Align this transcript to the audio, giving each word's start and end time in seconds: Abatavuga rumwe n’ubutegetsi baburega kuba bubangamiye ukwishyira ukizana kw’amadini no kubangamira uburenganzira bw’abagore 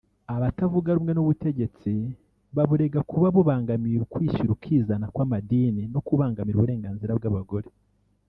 Abatavuga 0.35 0.89
rumwe 0.97 1.11
n’ubutegetsi 1.13 1.91
baburega 2.55 2.99
kuba 3.11 3.27
bubangamiye 3.35 3.97
ukwishyira 4.05 4.49
ukizana 4.55 5.05
kw’amadini 5.13 5.83
no 5.93 5.99
kubangamira 6.07 6.57
uburenganzira 6.57 7.11
bw’abagore 7.19 7.67